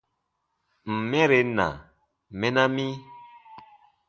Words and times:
Ǹ 0.93 0.95
n 0.97 0.97
mɛren 1.09 1.49
na, 1.57 1.67
mɛna 2.39 2.63
mi. 2.75 2.87